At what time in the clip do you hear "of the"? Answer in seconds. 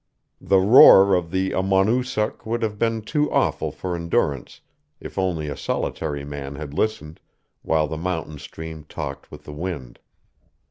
1.13-1.51